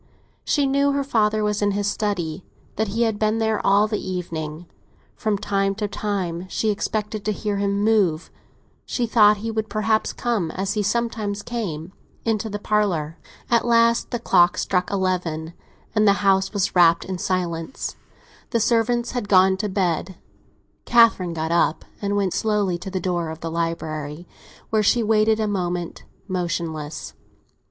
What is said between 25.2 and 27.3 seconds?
a moment, motionless.